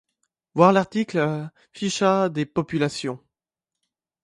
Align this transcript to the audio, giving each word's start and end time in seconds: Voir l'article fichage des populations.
Voir 0.55 0.73
l'article 0.73 1.51
fichage 1.73 2.31
des 2.31 2.47
populations. 2.47 3.19